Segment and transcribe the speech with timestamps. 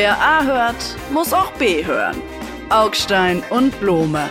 [0.00, 2.22] Wer A hört, muss auch B hören.
[2.70, 4.30] Augstein und Blome.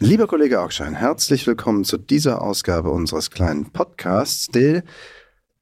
[0.00, 4.82] Lieber Kollege Augstein, herzlich willkommen zu dieser Ausgabe unseres kleinen Podcasts, der,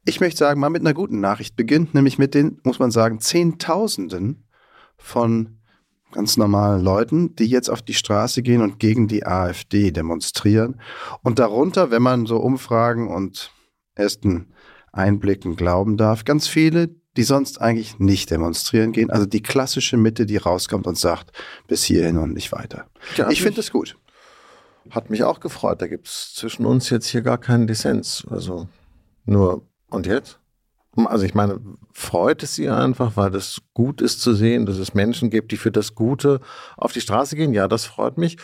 [0.06, 3.20] ich möchte sagen, mal mit einer guten Nachricht beginnt, nämlich mit den, muss man sagen,
[3.20, 4.48] Zehntausenden
[4.96, 5.59] von
[6.12, 10.80] ganz normalen Leuten, die jetzt auf die Straße gehen und gegen die AfD demonstrieren.
[11.22, 13.52] Und darunter, wenn man so Umfragen und
[13.94, 14.52] ersten
[14.92, 19.10] Einblicken glauben darf, ganz viele, die sonst eigentlich nicht demonstrieren gehen.
[19.10, 21.32] Also die klassische Mitte, die rauskommt und sagt,
[21.66, 22.86] bis hierhin und nicht weiter.
[23.16, 23.96] Ja, ich finde es gut.
[24.90, 25.82] Hat mich auch gefreut.
[25.82, 28.24] Da gibt es zwischen uns jetzt hier gar keinen Dissens.
[28.30, 28.68] Also
[29.24, 30.39] nur, und jetzt?
[30.96, 31.60] Also ich meine,
[31.92, 35.56] freut es Sie einfach, weil das gut ist zu sehen, dass es Menschen gibt, die
[35.56, 36.40] für das Gute
[36.76, 37.54] auf die Straße gehen?
[37.54, 38.38] Ja, das freut mich.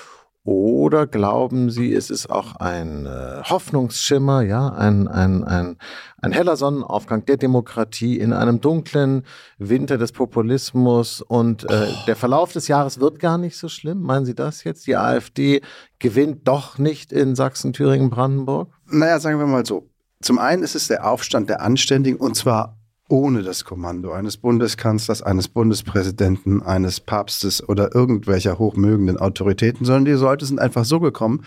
[0.46, 5.76] Oder glauben Sie, es ist auch ein äh, Hoffnungsschimmer, ja, ein, ein, ein,
[6.22, 9.24] ein heller Sonnenaufgang der Demokratie in einem dunklen
[9.58, 11.94] Winter des Populismus und äh, oh.
[12.06, 14.02] der Verlauf des Jahres wird gar nicht so schlimm?
[14.02, 14.86] Meinen Sie das jetzt?
[14.86, 15.62] Die AfD
[15.98, 18.68] gewinnt doch nicht in Sachsen, Thüringen, Brandenburg?
[18.88, 19.88] Naja, sagen wir mal so.
[20.26, 25.22] Zum einen ist es der Aufstand der Anständigen und zwar ohne das Kommando eines Bundeskanzlers,
[25.22, 31.44] eines Bundespräsidenten, eines Papstes oder irgendwelcher hochmögenden Autoritäten, sondern die Leute sind einfach so gekommen,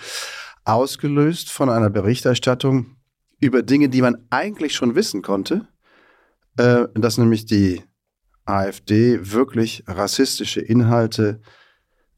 [0.63, 2.95] ausgelöst von einer Berichterstattung
[3.41, 5.67] über Dinge, die man eigentlich schon wissen konnte,
[6.55, 7.83] äh, dass nämlich die
[8.45, 11.41] AfD wirklich rassistische Inhalte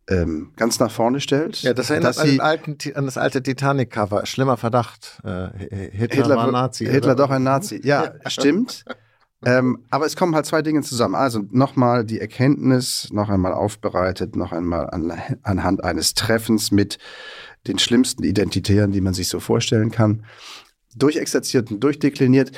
[0.10, 1.62] ähm, ganz nach vorne stellt.
[1.62, 4.26] Ja, das erinnert an, alten, an, das alte Titanic-Cover.
[4.26, 5.22] Schlimmer Verdacht.
[5.24, 5.50] Äh,
[5.92, 6.86] Hitler, Hitler, war Nazi.
[6.86, 7.16] Hitler oder?
[7.16, 7.82] doch ein Nazi.
[7.84, 8.84] Ja, stimmt.
[9.46, 11.16] ähm, aber es kommen halt zwei Dinge zusammen.
[11.16, 16.98] Also nochmal die Erkenntnis, noch einmal aufbereitet, noch einmal an, anhand eines Treffens mit
[17.68, 20.26] den schlimmsten Identitären, die man sich so vorstellen kann,
[20.96, 22.52] durchexerziert und durchdekliniert,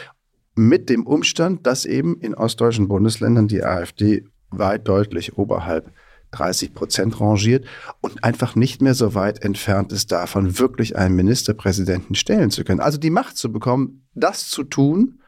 [0.56, 5.92] mit dem Umstand, dass eben in ostdeutschen Bundesländern die AfD weit deutlich oberhalb
[6.34, 7.66] 30 Prozent rangiert
[8.02, 12.80] und einfach nicht mehr so weit entfernt ist davon, wirklich einen Ministerpräsidenten stellen zu können.
[12.80, 15.20] Also die Macht zu bekommen, das zu tun,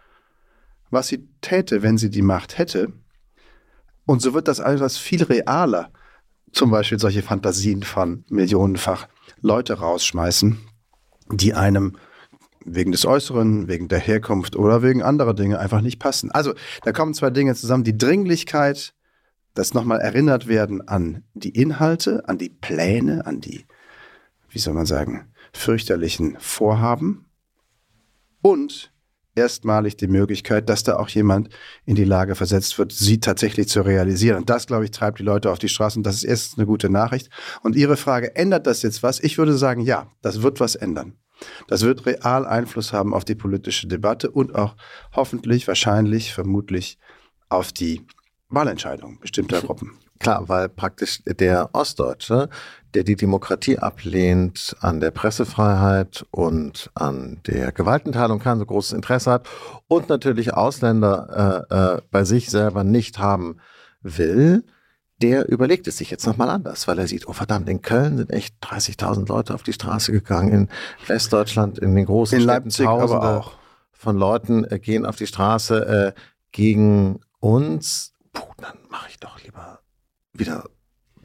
[0.89, 2.93] was sie täte, wenn sie die Macht hätte.
[4.05, 5.91] Und so wird das alles viel realer.
[6.51, 9.07] Zum Beispiel solche Fantasien von millionenfach
[9.41, 10.57] Leute rausschmeißen,
[11.31, 11.97] die einem
[12.65, 16.31] wegen des Äußeren, wegen der Herkunft oder wegen anderer Dinge einfach nicht passen.
[16.31, 17.83] Also da kommen zwei Dinge zusammen.
[17.83, 18.94] Die Dringlichkeit,
[19.55, 23.65] das nochmal erinnert werden an die Inhalte, an die Pläne, an die,
[24.49, 27.25] wie soll man sagen, fürchterlichen Vorhaben
[28.41, 28.91] und
[29.35, 31.49] erstmalig die Möglichkeit, dass da auch jemand
[31.85, 34.37] in die Lage versetzt wird, sie tatsächlich zu realisieren.
[34.37, 36.03] Und das, glaube ich, treibt die Leute auf die Straßen.
[36.03, 37.29] Das ist erstens eine gute Nachricht.
[37.61, 39.19] Und Ihre Frage, ändert das jetzt was?
[39.19, 41.15] Ich würde sagen, ja, das wird was ändern.
[41.67, 44.75] Das wird real Einfluss haben auf die politische Debatte und auch
[45.13, 46.97] hoffentlich, wahrscheinlich, vermutlich
[47.49, 48.05] auf die
[48.49, 49.97] Wahlentscheidung bestimmter Gruppen.
[50.19, 52.49] Klar, weil praktisch der Ostdeutsche,
[52.93, 59.31] der die Demokratie ablehnt, an der Pressefreiheit und an der Gewaltenteilung kein so großes Interesse
[59.31, 59.49] hat
[59.87, 63.57] und natürlich Ausländer äh, äh, bei sich selber nicht haben
[64.01, 64.63] will,
[65.21, 68.31] der überlegt es sich jetzt nochmal anders, weil er sieht, oh verdammt, in Köln sind
[68.31, 70.69] echt 30.000 Leute auf die Straße gegangen, in
[71.07, 73.53] Westdeutschland, in den großen in Städten, Leipzig Tausende aber auch.
[73.91, 76.19] von Leuten äh, gehen auf die Straße äh,
[76.51, 79.79] gegen uns puh, dann mache ich doch lieber
[80.33, 80.69] wieder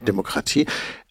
[0.01, 0.65] Demokratie.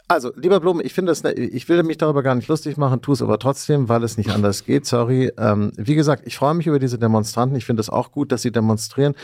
[0.09, 3.01] Also, lieber Blum, ich finde das, ne, ich will mich darüber gar nicht lustig machen,
[3.01, 4.85] tue es aber trotzdem, weil es nicht anders geht.
[4.85, 5.31] Sorry.
[5.39, 7.57] Ähm, wie gesagt, ich freue mich über diese Demonstranten.
[7.57, 9.15] Ich finde es auch gut, dass sie demonstrieren.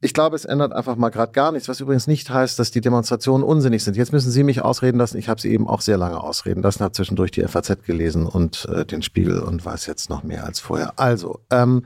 [0.00, 2.80] Ich glaube, es ändert einfach mal gerade gar nichts, was übrigens nicht heißt, dass die
[2.80, 3.96] Demonstrationen unsinnig sind.
[3.96, 5.18] Jetzt müssen Sie mich ausreden lassen.
[5.18, 8.66] Ich habe Sie eben auch sehr lange ausreden lassen, habe zwischendurch die FAZ gelesen und
[8.72, 10.92] äh, den Spiegel und weiß jetzt noch mehr als vorher.
[11.00, 11.84] Also, ähm,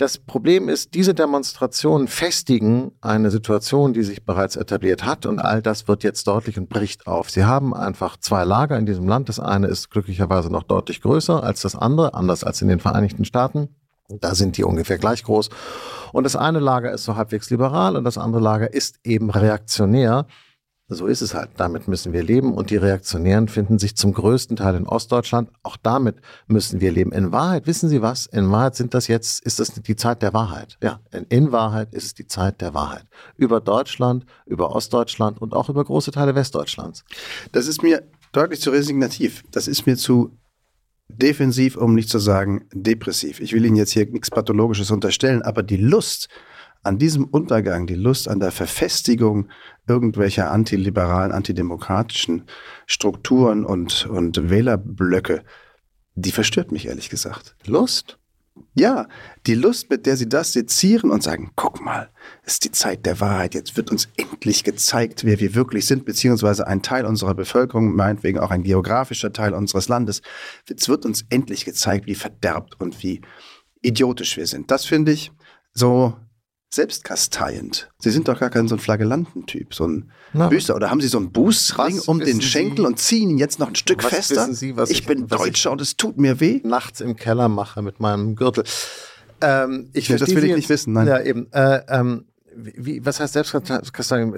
[0.00, 5.60] das Problem ist, diese Demonstrationen festigen eine Situation, die sich bereits etabliert hat und all
[5.60, 7.28] das wird jetzt deutlich und bricht auf.
[7.28, 9.28] Sie haben einfach zwei Lager in diesem Land.
[9.28, 13.26] Das eine ist glücklicherweise noch deutlich größer als das andere, anders als in den Vereinigten
[13.26, 13.76] Staaten.
[14.08, 15.50] Da sind die ungefähr gleich groß.
[16.12, 20.26] Und das eine Lager ist so halbwegs liberal und das andere Lager ist eben reaktionär.
[20.92, 21.50] So ist es halt.
[21.56, 22.52] Damit müssen wir leben.
[22.52, 25.48] Und die Reaktionären finden sich zum größten Teil in Ostdeutschland.
[25.62, 26.16] Auch damit
[26.48, 27.12] müssen wir leben.
[27.12, 28.26] In Wahrheit, wissen Sie was?
[28.26, 30.78] In Wahrheit sind das jetzt, ist das die Zeit der Wahrheit.
[30.82, 30.98] Ja,
[31.28, 33.04] in Wahrheit ist es die Zeit der Wahrheit.
[33.36, 37.04] Über Deutschland, über Ostdeutschland und auch über große Teile Westdeutschlands.
[37.52, 38.02] Das ist mir
[38.32, 39.44] deutlich zu resignativ.
[39.52, 40.36] Das ist mir zu
[41.08, 43.38] defensiv, um nicht zu sagen depressiv.
[43.38, 46.28] Ich will Ihnen jetzt hier nichts Pathologisches unterstellen, aber die Lust,
[46.82, 49.48] an diesem Untergang, die Lust an der Verfestigung
[49.86, 52.44] irgendwelcher antiliberalen, antidemokratischen
[52.86, 55.42] Strukturen und, und Wählerblöcke,
[56.14, 57.56] die verstört mich ehrlich gesagt.
[57.66, 58.18] Lust?
[58.74, 59.08] Ja,
[59.46, 62.10] die Lust, mit der sie das sezieren und sagen, guck mal,
[62.42, 66.04] es ist die Zeit der Wahrheit, jetzt wird uns endlich gezeigt, wer wir wirklich sind,
[66.04, 70.22] beziehungsweise ein Teil unserer Bevölkerung, meinetwegen auch ein geografischer Teil unseres Landes,
[70.68, 73.22] jetzt wird uns endlich gezeigt, wie verderbt und wie
[73.82, 74.70] idiotisch wir sind.
[74.70, 75.32] Das finde ich
[75.72, 76.16] so
[76.72, 77.90] selbstkasteiend.
[77.98, 80.76] Sie sind doch gar kein so ein Flagellantentyp, so ein Na, Büßer.
[80.76, 83.68] Oder haben Sie so einen Bußring um den Schenkel Sie, und ziehen ihn jetzt noch
[83.68, 84.52] ein Stück fester?
[84.54, 86.60] Sie, was ich, ich bin Deutscher ich und es tut mir weh.
[86.62, 88.64] Nachts im Keller mache mit meinem Gürtel.
[89.40, 90.92] Ähm, ich ja, das will ich nicht wissen.
[90.92, 91.08] Nein.
[91.08, 91.52] Ja, eben.
[91.52, 94.34] Äh, ähm, wie, was heißt Selbstkasteiung?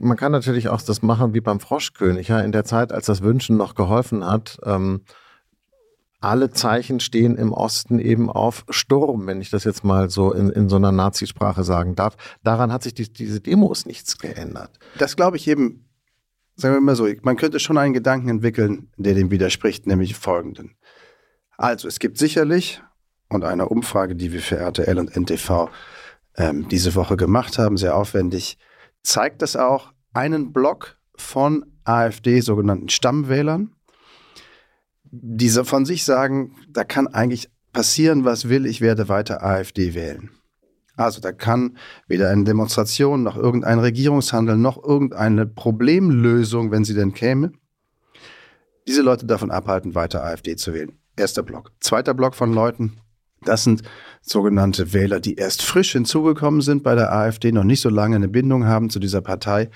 [0.00, 2.28] Man kann natürlich auch das machen wie beim Froschkönig.
[2.28, 2.40] Ja?
[2.40, 5.02] In der Zeit, als das Wünschen noch geholfen hat, ähm,
[6.20, 10.50] alle Zeichen stehen im Osten eben auf Sturm, wenn ich das jetzt mal so in,
[10.50, 12.16] in so einer Nazisprache sagen darf.
[12.42, 14.78] Daran hat sich die, diese Demos nichts geändert.
[14.98, 15.88] Das glaube ich eben,
[16.56, 20.76] sagen wir mal so, man könnte schon einen Gedanken entwickeln, der dem widerspricht, nämlich folgenden.
[21.58, 22.82] Also es gibt sicherlich,
[23.28, 25.68] und eine Umfrage, die wir für RTL und NTV
[26.36, 28.58] ähm, diese Woche gemacht haben, sehr aufwendig,
[29.02, 33.75] zeigt das auch einen Block von AfD, sogenannten Stammwählern,
[35.10, 40.30] diese von sich sagen, da kann eigentlich passieren, was will, ich werde weiter AfD wählen.
[40.96, 41.76] Also da kann
[42.08, 47.52] weder eine Demonstration noch irgendein Regierungshandel noch irgendeine Problemlösung, wenn sie denn käme,
[48.88, 50.98] diese Leute davon abhalten, weiter AfD zu wählen.
[51.16, 51.72] Erster Block.
[51.80, 52.98] Zweiter Block von Leuten,
[53.42, 53.82] das sind
[54.22, 58.28] sogenannte Wähler, die erst frisch hinzugekommen sind bei der AfD, noch nicht so lange eine
[58.28, 59.70] Bindung haben zu dieser Partei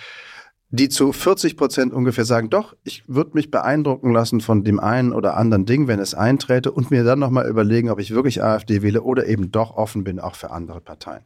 [0.70, 5.12] die zu 40 Prozent ungefähr sagen, doch, ich würde mich beeindrucken lassen von dem einen
[5.12, 8.80] oder anderen Ding, wenn es einträte und mir dann nochmal überlegen, ob ich wirklich AfD
[8.82, 11.22] wähle oder eben doch offen bin, auch für andere Parteien.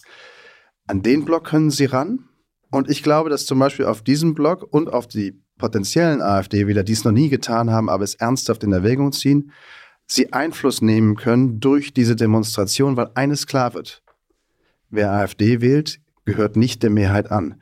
[0.87, 2.29] An den Block können Sie ran.
[2.71, 6.93] Und ich glaube, dass zum Beispiel auf diesem Block und auf die potenziellen AfD-Wähler, die
[6.93, 9.53] es noch nie getan haben, aber es ernsthaft in Erwägung ziehen,
[10.07, 14.03] sie Einfluss nehmen können durch diese Demonstration, weil eines klar wird.
[14.91, 17.61] Wer AfD wählt, gehört nicht der Mehrheit an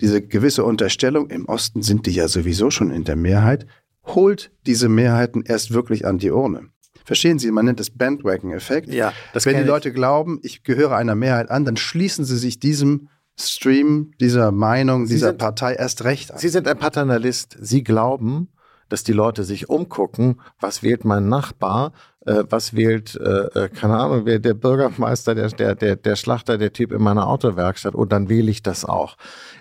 [0.00, 3.66] diese gewisse Unterstellung, im Osten sind die ja sowieso schon in der Mehrheit,
[4.04, 6.68] holt diese Mehrheiten erst wirklich an die Urne.
[7.04, 8.88] Verstehen Sie, man nennt es Bandwagon-Effekt.
[8.88, 9.94] Ja, das Wenn die Leute ich.
[9.94, 13.08] glauben, ich gehöre einer Mehrheit an, dann schließen sie sich diesem
[13.38, 16.38] Stream, dieser Meinung, sie dieser sind, Partei erst recht an.
[16.38, 17.56] Sie sind ein Paternalist.
[17.60, 18.48] Sie glauben,
[18.90, 21.92] dass die Leute sich umgucken, was wählt mein Nachbar,
[22.26, 26.58] äh, was wählt, äh, äh keine Ahnung, wer der Bürgermeister, der, der, der, der Schlachter,
[26.58, 29.16] der Typ in meiner Autowerkstatt und dann wähle ich das auch.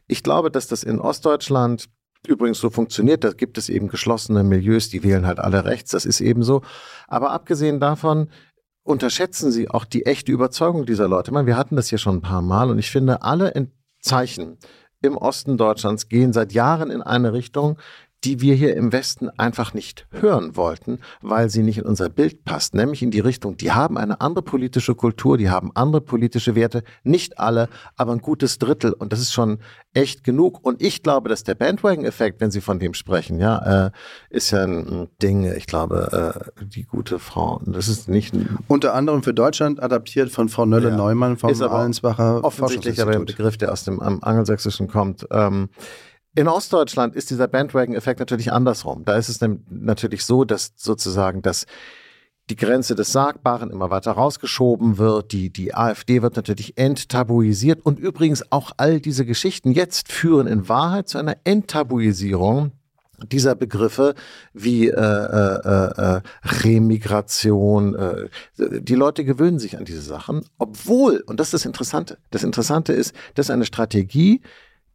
[0.07, 1.85] Ich glaube, dass das in Ostdeutschland
[2.27, 3.23] übrigens so funktioniert.
[3.23, 5.91] Da gibt es eben geschlossene Milieus, die wählen halt alle rechts.
[5.91, 6.61] Das ist eben so.
[7.07, 8.29] Aber abgesehen davon
[8.83, 11.29] unterschätzen sie auch die echte Überzeugung dieser Leute.
[11.29, 13.53] Ich meine, wir hatten das hier schon ein paar Mal und ich finde, alle
[14.01, 14.57] Zeichen
[15.01, 17.77] im Osten Deutschlands gehen seit Jahren in eine Richtung,
[18.23, 22.43] die wir hier im Westen einfach nicht hören wollten, weil sie nicht in unser Bild
[22.43, 26.55] passt, nämlich in die Richtung, die haben eine andere politische Kultur, die haben andere politische
[26.55, 28.91] Werte, nicht alle, aber ein gutes Drittel.
[28.91, 29.59] Und das ist schon
[29.93, 30.59] echt genug.
[30.63, 33.91] Und ich glaube, dass der Bandwagon-Effekt, wenn Sie von dem sprechen, ja, äh,
[34.29, 38.35] ist ja ein Ding, ich glaube, äh, die gute Frau, das ist nicht...
[38.67, 43.71] Unter anderem für Deutschland adaptiert von Frau Nölle-Neumann vom Allensbacher Offensichtlich aber ein Begriff, der
[43.71, 45.25] aus dem Angelsächsischen kommt.
[45.31, 45.69] Ähm,
[46.39, 49.03] in Ostdeutschland ist dieser Bandwagon-Effekt natürlich andersrum.
[49.03, 51.65] Da ist es natürlich so, dass sozusagen das
[52.49, 55.33] die Grenze des Sagbaren immer weiter rausgeschoben wird.
[55.33, 57.85] Die, die AfD wird natürlich enttabuisiert.
[57.85, 62.71] Und übrigens auch all diese Geschichten jetzt führen in Wahrheit zu einer Enttabuisierung
[63.33, 64.15] dieser Begriffe
[64.53, 66.21] wie äh, äh, äh,
[66.63, 67.95] Remigration.
[67.95, 72.43] Äh, die Leute gewöhnen sich an diese Sachen, obwohl, und das ist das Interessante, das
[72.43, 74.41] Interessante ist, das ist eine Strategie,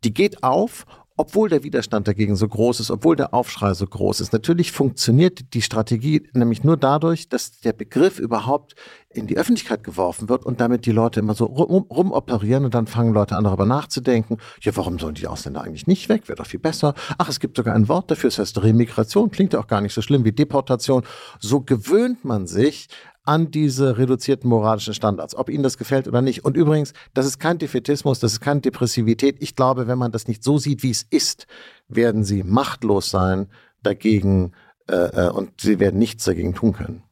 [0.05, 4.21] die geht auf obwohl der Widerstand dagegen so groß ist, obwohl der Aufschrei so groß
[4.21, 4.33] ist.
[4.33, 8.75] Natürlich funktioniert die Strategie nämlich nur dadurch, dass der Begriff überhaupt
[9.11, 12.89] in die Öffentlichkeit geworfen wird und damit die Leute immer so rum, rumoperieren und dann
[12.89, 16.29] fangen Leute an darüber nachzudenken, ja, warum sollen die Ausländer eigentlich nicht weg?
[16.29, 16.95] Wäre doch viel besser.
[17.17, 19.95] Ach, es gibt sogar ein Wort dafür, es heißt Remigration, klingt ja auch gar nicht
[19.95, 21.05] so schlimm wie Deportation.
[21.39, 22.89] So gewöhnt man sich
[23.25, 26.45] an diese reduzierten moralischen Standards, ob Ihnen das gefällt oder nicht.
[26.45, 29.37] Und übrigens, das ist kein Defetismus, das ist keine Depressivität.
[29.41, 31.47] Ich glaube, wenn man das nicht so sieht, wie es ist,
[31.89, 33.49] werden Sie machtlos sein
[33.83, 34.53] dagegen
[34.89, 34.95] äh,
[35.27, 37.03] äh und Sie werden nichts dagegen tun können.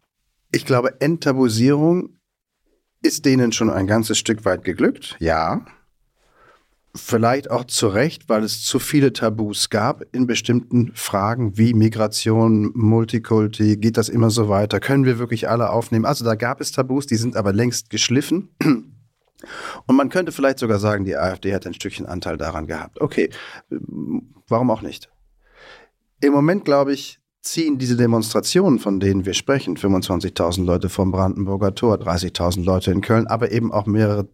[0.51, 2.19] Ich glaube, Enttabuisierung
[3.03, 5.65] ist denen schon ein ganzes Stück weit geglückt, ja.
[6.95, 12.71] Vielleicht auch zu Recht, weil es zu viele Tabus gab in bestimmten Fragen wie Migration,
[12.75, 14.79] Multikulti, geht das immer so weiter?
[14.79, 16.05] Können wir wirklich alle aufnehmen?
[16.05, 18.51] Also da gab es Tabus, die sind aber längst geschliffen.
[19.87, 23.01] Und man könnte vielleicht sogar sagen, die AfD hat ein Stückchen Anteil daran gehabt.
[23.01, 23.31] Okay,
[24.49, 25.11] warum auch nicht?
[26.21, 31.75] Im Moment, glaube ich, ziehen diese Demonstrationen, von denen wir sprechen, 25.000 Leute vom Brandenburger
[31.75, 34.29] Tor, 30.000 Leute in Köln, aber eben auch mehrere,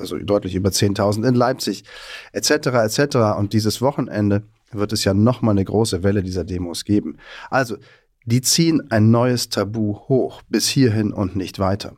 [0.00, 1.84] also deutlich über 10.000 in Leipzig,
[2.32, 3.16] etc., etc.
[3.38, 4.42] Und dieses Wochenende
[4.72, 7.18] wird es ja nochmal eine große Welle dieser Demos geben.
[7.50, 7.76] Also,
[8.24, 11.96] die ziehen ein neues Tabu hoch, bis hierhin und nicht weiter.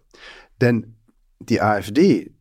[0.60, 0.94] Denn
[1.40, 2.32] die AfD,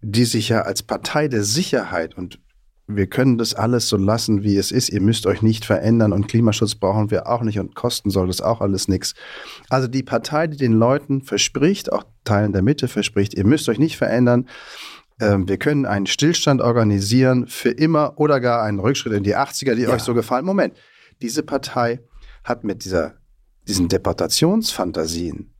[0.00, 2.40] die sich ja als Partei der Sicherheit und
[2.88, 4.88] wir können das alles so lassen, wie es ist.
[4.88, 8.40] Ihr müsst euch nicht verändern und Klimaschutz brauchen wir auch nicht und kosten soll das
[8.40, 9.14] auch alles nichts.
[9.68, 13.78] Also die Partei, die den Leuten verspricht, auch Teilen der Mitte verspricht, ihr müsst euch
[13.78, 14.48] nicht verändern.
[15.20, 19.74] Ähm, wir können einen Stillstand organisieren für immer oder gar einen Rückschritt in die 80er,
[19.74, 19.90] die ja.
[19.90, 20.44] euch so gefallen.
[20.44, 20.74] Moment,
[21.20, 22.00] diese Partei
[22.44, 23.14] hat mit dieser,
[23.68, 25.52] diesen Deportationsfantasien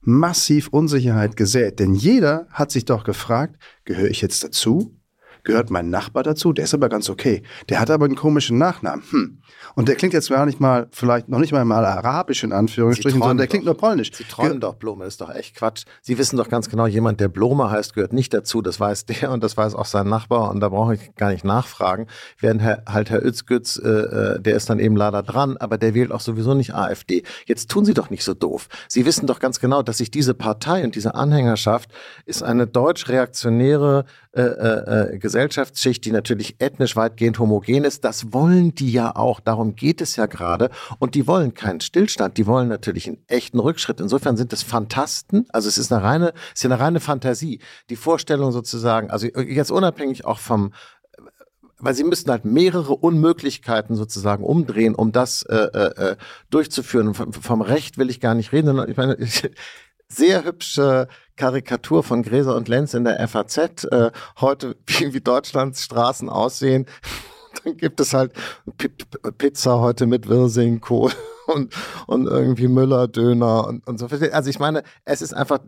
[0.00, 1.78] massiv Unsicherheit gesät.
[1.78, 4.96] Denn jeder hat sich doch gefragt, gehöre ich jetzt dazu?
[5.44, 6.54] Gehört mein Nachbar dazu?
[6.54, 7.42] Der ist aber ganz okay.
[7.68, 9.04] Der hat aber einen komischen Nachnamen.
[9.10, 9.38] Hm.
[9.74, 13.20] Und der klingt jetzt gar nicht mal, vielleicht noch nicht mal mal arabisch in Anführungsstrichen,
[13.20, 13.50] sondern der doch.
[13.50, 14.10] klingt nur polnisch.
[14.14, 15.84] Sie träumen doch, Blome, ist doch echt Quatsch.
[16.00, 18.62] Sie wissen doch ganz genau, jemand, der Blome heißt, gehört nicht dazu.
[18.62, 21.44] Das weiß der und das weiß auch sein Nachbar und da brauche ich gar nicht
[21.44, 22.06] nachfragen.
[22.38, 25.94] Während Herr, halt Herr Özgütz, äh, äh, der ist dann eben leider dran, aber der
[25.94, 27.22] wählt auch sowieso nicht AfD.
[27.44, 28.68] Jetzt tun Sie doch nicht so doof.
[28.88, 31.90] Sie wissen doch ganz genau, dass sich diese Partei und diese Anhängerschaft
[32.24, 38.04] ist eine deutsch-reaktionäre äh, äh, äh Gesellschaftsschicht, die natürlich ethnisch weitgehend homogen ist.
[38.04, 39.40] Das wollen die ja auch.
[39.40, 40.70] Darum geht es ja gerade.
[40.98, 42.36] Und die wollen keinen Stillstand.
[42.36, 44.00] Die wollen natürlich einen echten Rückschritt.
[44.00, 45.46] Insofern sind es Fantasten.
[45.50, 47.60] Also es ist eine reine, es ist eine reine Fantasie.
[47.90, 50.72] Die Vorstellung sozusagen, also jetzt unabhängig auch vom,
[51.78, 56.16] weil sie müssten halt mehrere Unmöglichkeiten sozusagen umdrehen, um das äh, äh,
[56.50, 57.14] durchzuführen.
[57.14, 58.82] Vom, vom Recht will ich gar nicht reden.
[58.88, 59.16] Ich meine,
[60.14, 63.84] sehr hübsche Karikatur von Gräser und Lenz in der FAZ.
[63.84, 66.86] Äh, heute, wie, wie Deutschlands Straßen aussehen.
[67.64, 68.32] Dann gibt es halt
[68.78, 68.88] P
[69.38, 71.12] Pizza heute mit Wirsing, Kohl
[71.46, 71.72] und,
[72.06, 74.06] und irgendwie Müller-Döner und, und so.
[74.06, 75.60] Also ich meine, es ist einfach,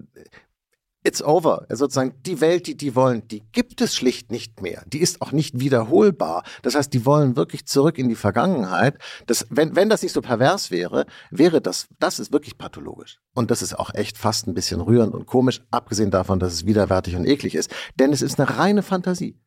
[1.07, 1.67] it's over.
[1.71, 4.83] Sozusagen die Welt, die die wollen, die gibt es schlicht nicht mehr.
[4.87, 6.43] Die ist auch nicht wiederholbar.
[6.63, 8.99] Das heißt, die wollen wirklich zurück in die Vergangenheit.
[9.27, 13.21] Das, wenn, wenn das nicht so pervers wäre, wäre das, das ist wirklich pathologisch.
[13.35, 16.67] Und das ist auch echt fast ein bisschen rührend und komisch, abgesehen davon, dass es
[16.67, 17.71] widerwärtig und eklig ist.
[17.99, 19.39] Denn es ist eine reine Fantasie.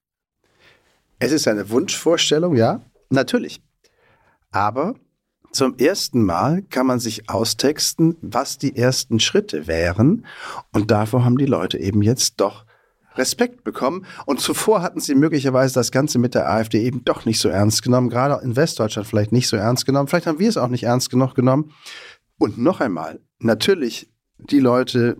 [1.20, 3.62] Es ist eine Wunschvorstellung, ja, natürlich.
[4.51, 4.96] Aber
[5.51, 10.25] zum ersten Mal kann man sich austexten, was die ersten Schritte wären.
[10.74, 12.65] Und davor haben die Leute eben jetzt doch
[13.15, 14.06] Respekt bekommen.
[14.25, 17.84] Und zuvor hatten sie möglicherweise das Ganze mit der AfD eben doch nicht so ernst
[17.84, 20.08] genommen, gerade in Westdeutschland vielleicht nicht so ernst genommen.
[20.08, 21.72] Vielleicht haben wir es auch nicht ernst genug genommen.
[22.38, 25.18] Und noch einmal, natürlich die Leute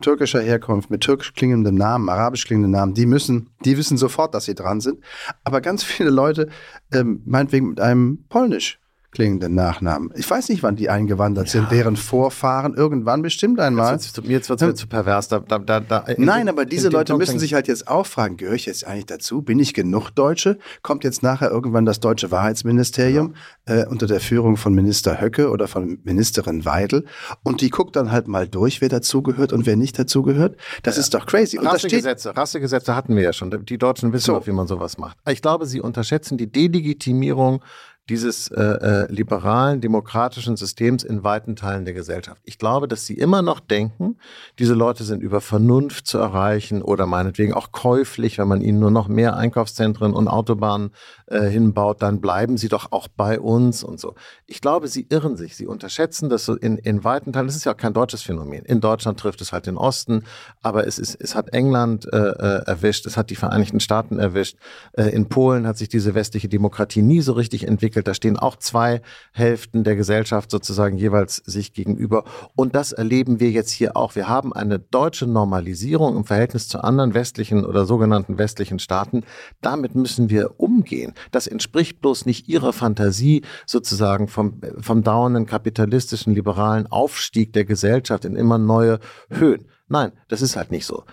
[0.00, 4.44] türkischer Herkunft, mit türkisch klingendem Namen, arabisch klingendem Namen, die müssen, die wissen sofort, dass
[4.44, 5.02] sie dran sind.
[5.44, 6.48] Aber ganz viele Leute,
[6.92, 10.10] ähm, meinetwegen mit einem polnisch klingenden Nachnamen.
[10.16, 11.52] Ich weiß nicht, wann die eingewandert ja.
[11.52, 13.94] sind, deren Vorfahren irgendwann bestimmt einmal.
[13.94, 15.28] Jetzt, wird es mir zu pervers.
[15.28, 18.66] Da, da, da, Nein, aber diese Leute müssen sich halt jetzt auch fragen, gehöre ich
[18.66, 19.40] jetzt eigentlich dazu?
[19.40, 20.58] Bin ich genug Deutsche?
[20.82, 23.34] Kommt jetzt nachher irgendwann das deutsche Wahrheitsministerium
[23.66, 23.76] ja.
[23.76, 27.06] äh, unter der Führung von Minister Höcke oder von Ministerin Weidel
[27.42, 30.56] und die guckt dann halt mal durch, wer dazugehört und wer nicht dazugehört?
[30.82, 31.00] Das ja.
[31.00, 31.56] ist doch crazy.
[31.56, 33.50] Rassegesetze, Rassegesetze hatten wir ja schon.
[33.64, 34.36] Die Deutschen wissen so.
[34.36, 35.16] auch, wie man sowas macht.
[35.28, 37.62] Ich glaube, sie unterschätzen die Delegitimierung
[38.08, 42.40] dieses äh, äh, liberalen, demokratischen Systems in weiten Teilen der Gesellschaft.
[42.44, 44.16] Ich glaube, dass sie immer noch denken,
[44.58, 48.90] diese Leute sind über Vernunft zu erreichen oder meinetwegen auch käuflich, wenn man ihnen nur
[48.90, 50.90] noch mehr Einkaufszentren und Autobahnen
[51.30, 54.14] äh, hinbaut, dann bleiben sie doch auch bei uns und so.
[54.46, 57.46] Ich glaube, sie irren sich, sie unterschätzen das so in, in weiten Teilen.
[57.46, 58.64] Das ist ja auch kein deutsches Phänomen.
[58.64, 60.24] In Deutschland trifft es halt den Osten,
[60.62, 64.56] aber es, ist, es hat England äh, äh erwischt, es hat die Vereinigten Staaten erwischt.
[64.92, 68.08] Äh, in Polen hat sich diese westliche Demokratie nie so richtig entwickelt entwickelt.
[68.08, 69.00] Da stehen auch zwei
[69.32, 72.24] Hälften der Gesellschaft sozusagen jeweils sich gegenüber.
[72.56, 74.14] Und das erleben wir jetzt hier auch.
[74.14, 79.24] Wir haben eine deutsche Normalisierung im Verhältnis zu anderen westlichen oder sogenannten westlichen Staaten.
[79.60, 81.14] Damit müssen wir umgehen.
[81.30, 88.24] Das entspricht bloß nicht ihrer Fantasie sozusagen vom, vom dauernden kapitalistischen, liberalen Aufstieg der Gesellschaft
[88.24, 88.98] in immer neue
[89.30, 89.66] Höhen.
[89.88, 91.04] Nein, das ist halt nicht so.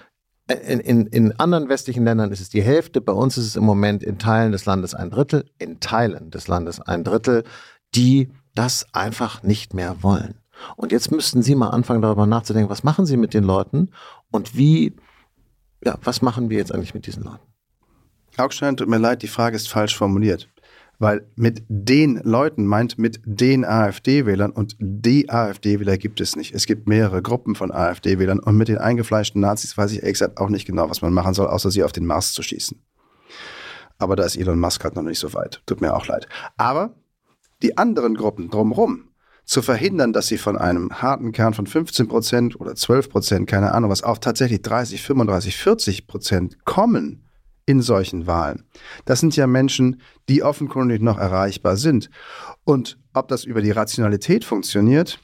[0.47, 3.63] In, in, in anderen westlichen Ländern ist es die Hälfte, bei uns ist es im
[3.63, 7.43] Moment in Teilen des Landes ein Drittel, in Teilen des Landes ein Drittel,
[7.95, 10.35] die das einfach nicht mehr wollen.
[10.75, 13.89] Und jetzt müssten Sie mal anfangen, darüber nachzudenken, was machen Sie mit den Leuten
[14.31, 14.95] und wie,
[15.83, 17.43] ja, was machen wir jetzt eigentlich mit diesen Leuten?
[18.39, 20.49] Augstein, tut mir leid, die Frage ist falsch formuliert.
[20.97, 26.55] Weil mit den Leuten meint mit den AfD-Wählern und die AfD-Wähler gibt es nicht.
[26.55, 30.49] Es gibt mehrere Gruppen von AfD-Wählern und mit den eingefleischten Nazis weiß ich gesagt auch
[30.49, 32.81] nicht genau, was man machen soll, außer sie auf den Mars zu schießen.
[33.97, 35.61] Aber da ist Elon Musk halt noch nicht so weit.
[35.65, 36.27] Tut mir auch leid.
[36.57, 36.95] Aber
[37.61, 39.09] die anderen Gruppen drumherum
[39.45, 43.73] zu verhindern, dass sie von einem harten Kern von 15 Prozent oder 12 Prozent, keine
[43.73, 47.24] Ahnung was, auf tatsächlich 30, 35, 40 Prozent kommen
[47.65, 48.63] in solchen Wahlen.
[49.05, 52.09] Das sind ja Menschen, die offenkundig noch erreichbar sind.
[52.63, 55.19] Und ob das über die Rationalität funktioniert,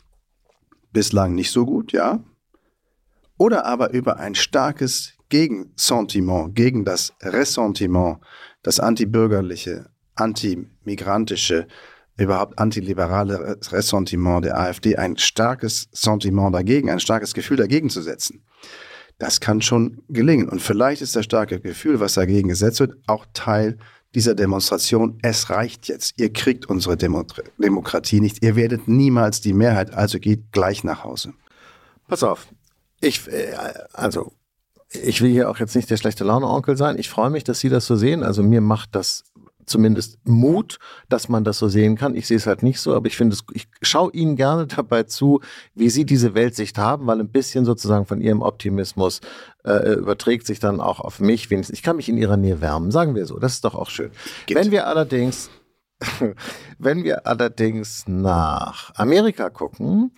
[0.92, 2.24] bislang nicht so gut, ja.
[3.38, 8.20] Oder aber über ein starkes Gegensentiment, gegen das Ressentiment,
[8.64, 11.68] das antibürgerliche, antimigrantische,
[12.18, 18.44] überhaupt antiliberale Ressentiment der AfD, ein starkes Sentiment dagegen, ein starkes Gefühl dagegen zu setzen.
[19.22, 20.50] Das kann schon gelingen.
[20.50, 23.78] Und vielleicht ist das starke Gefühl, was dagegen gesetzt wird, auch Teil
[24.16, 25.20] dieser Demonstration.
[25.22, 26.20] Es reicht jetzt.
[26.20, 27.24] Ihr kriegt unsere Demo
[27.60, 28.44] Demokratie nicht.
[28.44, 31.34] Ihr werdet niemals die Mehrheit, also geht gleich nach Hause.
[32.08, 32.48] Pass auf.
[33.00, 33.54] Ich, äh,
[33.94, 34.32] also,
[34.90, 36.98] ich will hier auch jetzt nicht der schlechte Laune-Onkel sein.
[36.98, 38.24] Ich freue mich, dass Sie das so sehen.
[38.24, 39.24] Also mir macht das
[39.72, 40.78] zumindest Mut,
[41.10, 42.16] dass man das so sehen kann.
[42.16, 45.04] Ich sehe es halt nicht so, aber ich finde es, ich schaue Ihnen gerne dabei
[45.04, 45.42] zu,
[45.74, 49.22] wie Sie diese Weltsicht haben, weil ein bisschen sozusagen von Ihrem Optimismus
[49.64, 51.78] äh, überträgt sich dann auch auf mich wenigstens.
[51.78, 53.40] Ich kann mich in Ihrer Nähe wärmen, sagen wir so.
[53.40, 54.12] Das ist doch auch schön.
[54.46, 54.58] Geht.
[54.58, 55.50] Wenn wir allerdings
[56.80, 60.12] wenn wir allerdings nach Amerika gucken,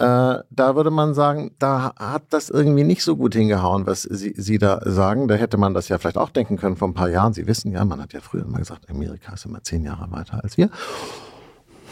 [0.00, 4.58] da würde man sagen, da hat das irgendwie nicht so gut hingehauen, was Sie, Sie
[4.58, 5.28] da sagen.
[5.28, 7.32] Da hätte man das ja vielleicht auch denken können vor ein paar Jahren.
[7.34, 10.42] Sie wissen ja, man hat ja früher immer gesagt, Amerika ist immer zehn Jahre weiter
[10.42, 10.70] als wir.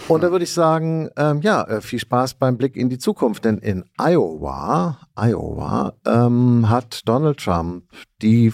[0.09, 3.45] Und da würde ich sagen, ähm, ja, äh, viel Spaß beim Blick in die Zukunft,
[3.45, 7.85] denn in Iowa, Iowa ähm, hat Donald Trump
[8.23, 8.53] die,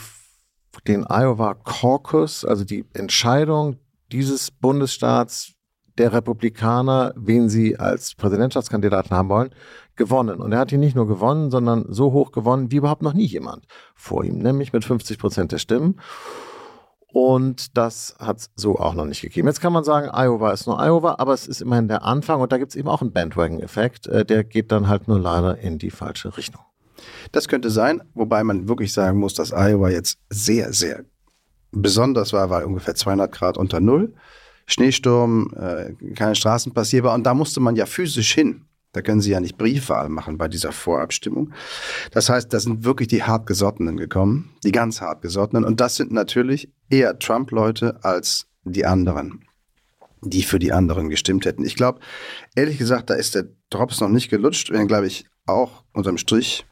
[0.89, 3.77] den Iowa Caucus, also die Entscheidung
[4.11, 5.54] dieses Bundesstaats
[5.99, 9.51] der Republikaner, wen sie als Präsidentschaftskandidaten haben wollen,
[9.97, 10.41] gewonnen.
[10.41, 13.27] Und er hat ihn nicht nur gewonnen, sondern so hoch gewonnen wie überhaupt noch nie
[13.27, 16.01] jemand vor ihm, nämlich mit 50 Prozent der Stimmen.
[17.13, 19.47] Und das hat es so auch noch nicht gegeben.
[19.47, 22.51] Jetzt kann man sagen, Iowa ist nur Iowa, aber es ist immerhin der Anfang und
[22.51, 24.09] da gibt es eben auch einen Bandwagon-Effekt.
[24.09, 26.62] Äh, der geht dann halt nur leider in die falsche Richtung.
[27.31, 31.05] Das könnte sein, wobei man wirklich sagen muss, dass Iowa jetzt sehr, sehr
[31.71, 34.14] besonders war, weil ungefähr 200 Grad unter Null.
[34.66, 37.14] Schneesturm, äh, keine Straßen passierbar.
[37.14, 38.62] Und da musste man ja physisch hin.
[38.92, 41.53] Da können Sie ja nicht Briefwahl machen bei dieser Vorabstimmung.
[42.12, 45.64] Das heißt, da sind wirklich die Hartgesottenen gekommen, die ganz Hartgesottenen.
[45.64, 49.44] Und das sind natürlich eher Trump-Leute als die anderen,
[50.22, 51.64] die für die anderen gestimmt hätten.
[51.64, 51.98] Ich glaube,
[52.55, 56.64] ehrlich gesagt, da ist der Drops noch nicht gelutscht, wenn, glaube ich, auch unterm Strich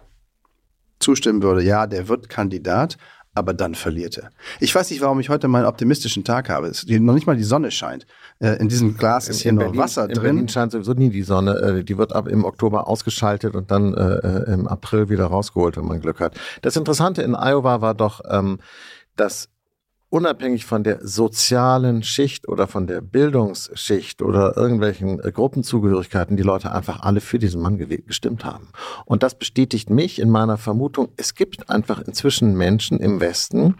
[1.01, 2.97] zustimmen würde, ja, der wird Kandidat,
[3.35, 4.31] aber dann verliert er.
[4.61, 6.67] Ich weiß nicht, warum ich heute mal einen optimistischen Tag habe.
[6.67, 8.07] Es, noch nicht mal die Sonne scheint.
[8.41, 10.17] Äh, in diesem Glas ist hier noch Wasser in drin.
[10.17, 11.55] In Berlin scheint sowieso nie die Sonne.
[11.55, 15.87] Äh, die wird ab im Oktober ausgeschaltet und dann äh, im April wieder rausgeholt, wenn
[15.87, 16.39] man Glück hat.
[16.61, 18.59] Das Interessante in Iowa war doch, ähm,
[19.17, 19.49] dass
[20.13, 26.71] unabhängig von der sozialen Schicht oder von der Bildungsschicht oder irgendwelchen äh, Gruppenzugehörigkeiten die Leute
[26.71, 28.69] einfach alle für diesen Mann gestimmt haben.
[29.07, 33.77] Und das bestätigt mich in meiner Vermutung, es gibt einfach inzwischen Menschen im Westen,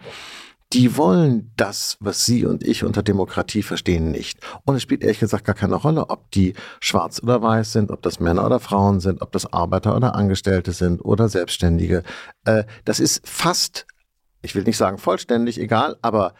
[0.73, 4.39] die wollen das, was Sie und ich unter Demokratie verstehen, nicht.
[4.65, 8.01] Und es spielt ehrlich gesagt gar keine Rolle, ob die schwarz oder weiß sind, ob
[8.01, 12.01] das Männer oder Frauen sind, ob das Arbeiter oder Angestellte sind oder Selbstständige.
[12.45, 13.85] Äh, das ist fast
[14.43, 16.35] ich will nicht sagen vollständig egal, aber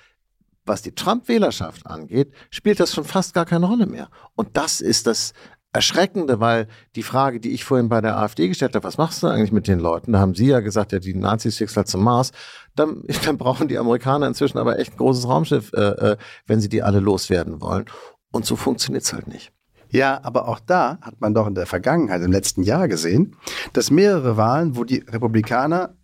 [0.65, 4.09] was die Trump-Wählerschaft angeht, spielt das schon fast gar keine Rolle mehr.
[4.35, 5.33] Und das ist das
[5.75, 9.27] Erschreckende, weil die Frage, die ich vorhin bei der AfD gestellt habe, was machst du
[9.27, 10.13] eigentlich mit den Leuten?
[10.13, 12.31] Da haben Sie ja gesagt, ja, die Nazis schickst halt zum Mars.
[12.75, 16.69] Dann, dann brauchen die Amerikaner inzwischen aber echt ein großes Raumschiff, äh, äh, wenn sie
[16.69, 17.85] die alle loswerden wollen.
[18.31, 19.51] Und so funktioniert es halt nicht.
[19.89, 23.35] Ja, aber auch da hat man doch in der Vergangenheit, im letzten Jahr gesehen,
[23.73, 25.95] dass mehrere Wahlen, wo die Republikaner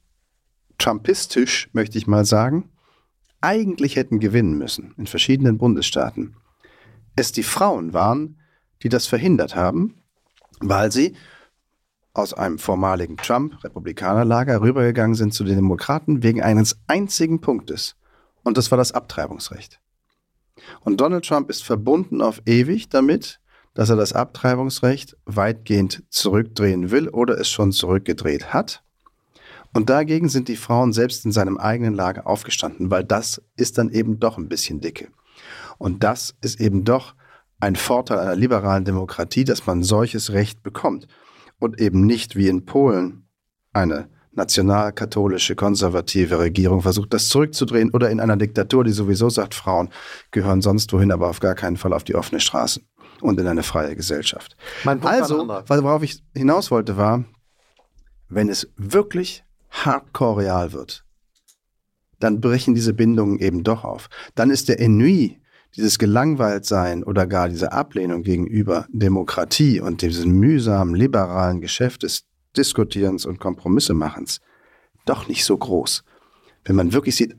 [0.79, 2.69] trumpistisch, möchte ich mal sagen,
[3.41, 6.35] eigentlich hätten gewinnen müssen in verschiedenen Bundesstaaten.
[7.15, 8.39] Es die Frauen waren,
[8.83, 9.95] die das verhindert haben,
[10.59, 11.15] weil sie
[12.13, 17.95] aus einem vormaligen Trump-Republikanerlager rübergegangen sind zu den Demokraten wegen eines einzigen Punktes.
[18.43, 19.79] Und das war das Abtreibungsrecht.
[20.81, 23.39] Und Donald Trump ist verbunden auf ewig damit,
[23.73, 28.83] dass er das Abtreibungsrecht weitgehend zurückdrehen will oder es schon zurückgedreht hat.
[29.73, 33.89] Und dagegen sind die Frauen selbst in seinem eigenen Lager aufgestanden, weil das ist dann
[33.89, 35.09] eben doch ein bisschen dicke.
[35.77, 37.15] Und das ist eben doch
[37.59, 41.07] ein Vorteil einer liberalen Demokratie, dass man solches Recht bekommt
[41.59, 43.27] und eben nicht wie in Polen
[43.73, 49.89] eine nationalkatholische, konservative Regierung versucht, das zurückzudrehen oder in einer Diktatur, die sowieso sagt, Frauen
[50.31, 52.81] gehören sonst wohin, aber auf gar keinen Fall auf die offene Straße
[53.21, 54.55] und in eine freie Gesellschaft.
[55.09, 55.47] also,
[55.83, 57.25] worauf ich hinaus wollte, war,
[58.29, 61.03] wenn es wirklich hardcore real wird,
[62.19, 64.09] dann brechen diese Bindungen eben doch auf.
[64.35, 65.39] Dann ist der Ennui,
[65.75, 72.25] dieses Gelangweiltsein oder gar diese Ablehnung gegenüber Demokratie und diesem mühsamen liberalen Geschäft des
[72.57, 74.41] Diskutierens und Kompromissemachens
[75.05, 76.03] doch nicht so groß.
[76.65, 77.35] Wenn man wirklich sieht,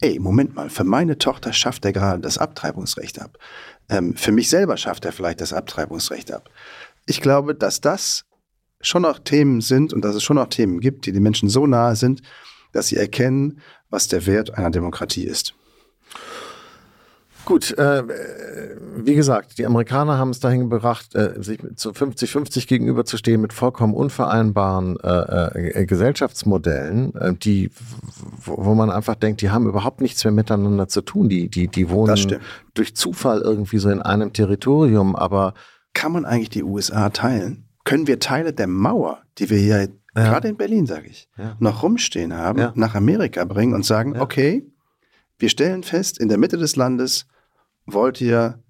[0.00, 3.38] ey, Moment mal, für meine Tochter schafft er gerade das Abtreibungsrecht ab.
[3.88, 6.50] Ähm, für mich selber schafft er vielleicht das Abtreibungsrecht ab.
[7.06, 8.24] Ich glaube, dass das
[8.86, 11.66] schon noch Themen sind und dass es schon noch Themen gibt, die den Menschen so
[11.66, 12.22] nahe sind,
[12.72, 15.54] dass sie erkennen, was der Wert einer Demokratie ist.
[17.44, 18.02] Gut, äh,
[18.96, 23.92] wie gesagt, die Amerikaner haben es dahin gebracht, äh, sich zu 50-50 gegenüberzustehen mit vollkommen
[23.92, 27.70] unvereinbaren äh, äh, Gesellschaftsmodellen, äh, die,
[28.46, 31.28] wo man einfach denkt, die haben überhaupt nichts mehr miteinander zu tun.
[31.28, 32.38] Die, die, die wohnen
[32.72, 35.54] durch Zufall irgendwie so in einem Territorium, aber.
[35.96, 37.63] Kann man eigentlich die USA teilen?
[37.84, 39.88] Können wir Teile der Mauer, die wir hier ja.
[40.14, 41.56] gerade in Berlin, sage ich, ja.
[41.58, 42.72] noch rumstehen haben, ja.
[42.74, 44.66] nach Amerika bringen und sagen, okay,
[45.38, 47.26] wir stellen fest, in der Mitte des Landes
[47.86, 48.62] wollt ihr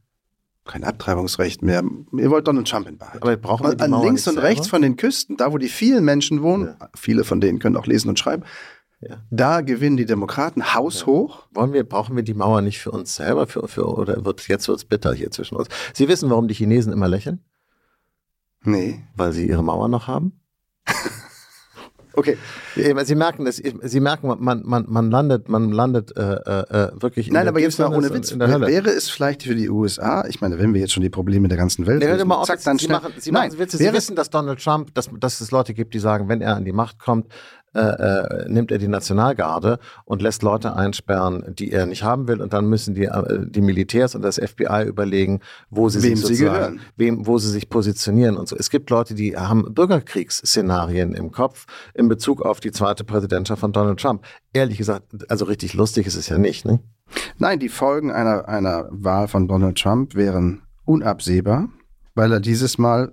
[0.65, 1.85] kein Abtreibungsrecht mehr.
[2.13, 3.23] Ihr wollt Donald Trump in Wahrheit.
[3.23, 6.43] Aber brauchen wir An links und rechts von den Küsten, da wo die vielen Menschen
[6.43, 8.45] wohnen, viele von denen können auch lesen und schreiben,
[9.01, 9.19] ja.
[9.31, 11.41] da gewinnen die Demokraten haushoch.
[11.41, 11.61] Ja.
[11.61, 14.67] Wollen wir, brauchen wir die Mauer nicht für uns selber, für, für, oder wird jetzt
[14.69, 15.69] wird's bitter hier zwischen uns?
[15.93, 17.45] Sie wissen, warum die Chinesen immer lächeln?
[18.65, 19.03] Nee.
[19.17, 20.41] Weil sie ihre Mauer noch haben?
[22.17, 22.37] Okay.
[22.75, 27.49] Sie merken es, Sie merken, man, man, man landet, man landet äh, äh, wirklich Nein,
[27.49, 28.31] aber jetzt mal ohne Witz.
[28.31, 28.67] In der Hölle.
[28.67, 31.59] Wäre es vielleicht für die USA, ich meine, wenn wir jetzt schon die Probleme der
[31.59, 33.77] ganzen Welt nee, auf, zack, dann Sie, machen, Sie, machen Witze.
[33.77, 36.65] Sie wissen, dass Donald Trump, dass, dass es Leute gibt, die sagen, wenn er an
[36.65, 37.27] die Macht kommt,
[37.75, 42.41] äh, äh, nimmt er die Nationalgarde und lässt Leute einsperren, die er nicht haben will.
[42.41, 46.39] Und dann müssen die, äh, die Militärs und das FBI überlegen, wo sie wem sich
[46.39, 46.81] sie gehören.
[46.97, 48.57] Wem, wo sie sich positionieren und so.
[48.57, 53.73] Es gibt Leute, die haben Bürgerkriegsszenarien im Kopf in Bezug auf die zweite Präsidentschaft von
[53.73, 54.23] Donald Trump.
[54.53, 56.65] Ehrlich gesagt, also richtig lustig ist es ja nicht.
[56.65, 56.79] Ne?
[57.39, 61.69] Nein, die Folgen einer, einer Wahl von Donald Trump wären unabsehbar,
[62.15, 63.13] weil er dieses Mal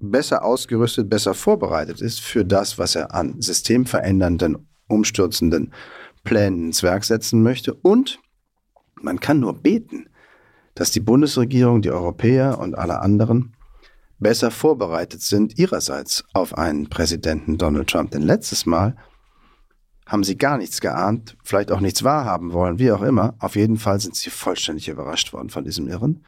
[0.00, 5.72] besser ausgerüstet, besser vorbereitet ist für das, was er an systemverändernden, umstürzenden
[6.24, 7.74] Plänen ins Werk setzen möchte.
[7.74, 8.20] Und
[9.00, 10.08] man kann nur beten,
[10.74, 13.54] dass die Bundesregierung, die Europäer und alle anderen
[14.18, 18.10] besser vorbereitet sind ihrerseits auf einen Präsidenten Donald Trump.
[18.10, 18.96] Denn letztes Mal
[20.06, 23.34] haben sie gar nichts geahnt, vielleicht auch nichts wahrhaben wollen, wie auch immer.
[23.38, 26.24] Auf jeden Fall sind sie vollständig überrascht worden von diesem Irren,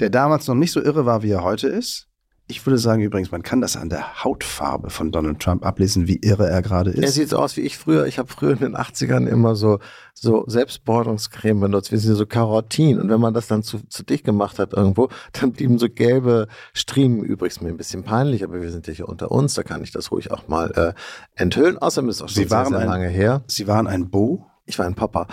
[0.00, 2.08] der damals noch nicht so irre war, wie er heute ist,
[2.48, 6.16] ich würde sagen übrigens, man kann das an der Hautfarbe von Donald Trump ablesen, wie
[6.16, 7.02] irre er gerade ist.
[7.02, 8.06] Er sieht so aus wie ich früher.
[8.06, 9.78] Ich habe früher in den 80ern immer so,
[10.12, 11.92] so Selbstbordungscreme benutzt.
[11.92, 13.00] Wir sind so Karotin.
[13.00, 16.48] Und wenn man das dann zu, zu dicht gemacht hat irgendwo, dann blieben so gelbe
[16.74, 17.52] Striemen übrig.
[17.52, 19.54] Ist mir ein bisschen peinlich, aber wir sind ja hier unter uns.
[19.54, 21.78] Da kann ich das ruhig auch mal äh, enthüllen.
[21.78, 23.44] Außerdem ist es auch schon Sie sehr, sehr, ein, lange her.
[23.46, 24.46] Sie waren ein Bo?
[24.66, 25.26] Ich war ein Papa.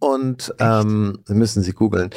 [0.00, 2.10] Und ähm, müssen Sie googeln.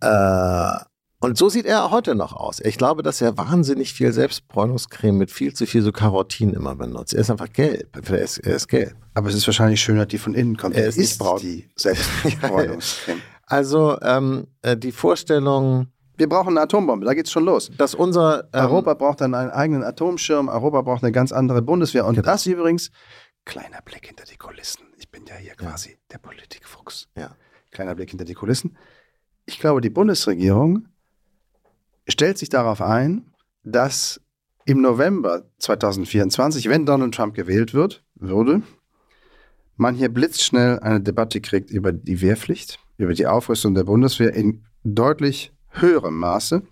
[0.00, 0.70] Äh,
[1.18, 2.60] und so sieht er heute noch aus.
[2.60, 7.14] Ich glaube, dass er wahnsinnig viel Selbstbräunungscreme mit viel zu viel so Karotin immer benutzt.
[7.14, 7.96] Er ist einfach gelb.
[8.10, 8.94] Er ist, er ist gelb.
[9.14, 10.76] Aber es ist wahrscheinlich schöner, die von innen kommt.
[10.76, 11.40] Er ist, ist braun.
[11.40, 13.22] die Selbstbräunungscreme.
[13.46, 15.86] also ähm, äh, die Vorstellung,
[16.18, 17.70] wir brauchen eine Atombombe, da geht's schon los.
[17.78, 22.04] Dass unser ähm, Europa braucht dann einen eigenen Atomschirm, Europa braucht eine ganz andere Bundeswehr
[22.04, 22.26] und genau.
[22.26, 22.90] das übrigens
[23.46, 24.82] kleiner Blick hinter die Kulissen.
[24.98, 25.96] Ich bin ja hier quasi ja.
[26.12, 27.08] der Politikfuchs.
[27.16, 27.36] Ja.
[27.70, 28.76] Kleiner Blick hinter die Kulissen.
[29.46, 30.88] Ich glaube, die Bundesregierung
[32.08, 34.20] stellt sich darauf ein, dass
[34.64, 38.62] im November 2024, wenn Donald Trump gewählt wird, würde,
[39.76, 44.64] man hier blitzschnell eine Debatte kriegt über die Wehrpflicht, über die Aufrüstung der Bundeswehr in
[44.84, 46.62] deutlich höherem Maße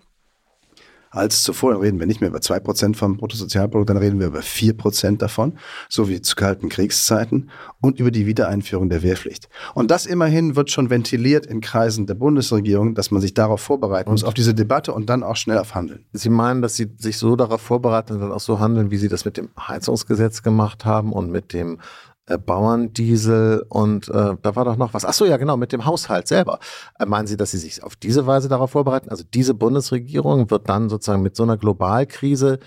[1.15, 1.73] als zuvor.
[1.73, 5.59] Dann reden wir nicht mehr über 2% vom Bruttosozialprodukt, dann reden wir über 4% davon,
[5.89, 7.51] so wie zu kalten Kriegszeiten
[7.81, 9.49] und über die Wiedereinführung der Wehrpflicht.
[9.75, 14.11] Und das immerhin wird schon ventiliert in Kreisen der Bundesregierung, dass man sich darauf vorbereiten
[14.11, 16.05] muss, auf diese Debatte und dann auch schnell auf Handeln.
[16.13, 19.09] Sie meinen, dass Sie sich so darauf vorbereiten und dann auch so handeln, wie Sie
[19.09, 21.79] das mit dem Heizungsgesetz gemacht haben und mit dem
[22.27, 25.05] äh, Bauerndiesel und äh, da war doch noch was.
[25.05, 26.59] Ach so, ja, genau, mit dem Haushalt selber.
[26.99, 29.11] Äh, meinen Sie, dass Sie sich auf diese Weise darauf vorbereiten?
[29.11, 32.59] Also diese Bundesregierung wird dann sozusagen mit so einer Globalkrise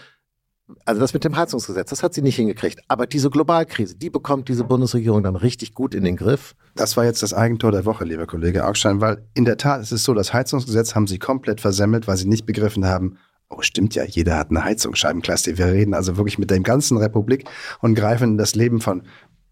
[0.86, 2.82] also das mit dem Heizungsgesetz, das hat sie nicht hingekriegt.
[2.88, 6.56] Aber diese Globalkrise, die bekommt diese Bundesregierung dann richtig gut in den Griff.
[6.76, 9.92] Das war jetzt das Eigentor der Woche, lieber Kollege Augstein, weil in der Tat ist
[9.92, 13.18] es so, das Heizungsgesetz haben sie komplett versemmelt, weil sie nicht begriffen haben,
[13.50, 15.58] Oh, stimmt ja, jeder hat eine Heizungsscheibenklastik.
[15.58, 17.46] Wir reden also wirklich mit der ganzen Republik
[17.80, 19.04] und greifen in das Leben von